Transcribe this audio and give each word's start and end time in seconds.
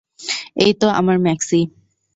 এইতো 0.57 0.87
আমার 0.99 1.17
ম্যাক্সি। 1.19 1.59